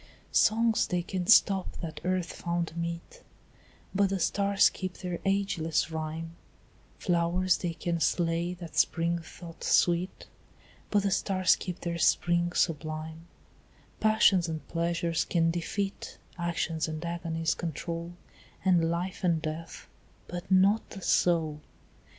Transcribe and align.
Songs 0.31 0.87
they 0.87 1.03
can 1.03 1.27
stop 1.27 1.73
that 1.79 2.01
earth 2.03 2.33
found 2.33 2.75
meet, 2.75 3.21
But 3.93 4.09
the 4.09 4.17
stars 4.19 4.67
keep 4.71 4.95
their 4.97 5.19
ageless 5.25 5.91
rhyme; 5.91 6.31
Flowers 6.97 7.59
they 7.59 7.75
can 7.75 7.99
slay 7.99 8.55
that 8.55 8.75
spring 8.75 9.19
thought 9.19 9.63
sweet, 9.63 10.25
But 10.89 11.03
the 11.03 11.11
stars 11.11 11.55
keep 11.55 11.81
their 11.81 11.99
spring 11.99 12.51
sublime; 12.53 13.27
Passions 13.99 14.49
and 14.49 14.67
pleasures 14.67 15.23
can 15.23 15.51
defeat, 15.51 16.17
Actions 16.35 16.87
and 16.87 17.05
agonies 17.05 17.53
control, 17.53 18.13
And 18.65 18.89
life 18.89 19.23
and 19.23 19.39
death, 19.39 19.87
but 20.27 20.49
not 20.49 20.81
the 20.89 21.03
soul. 21.03 21.61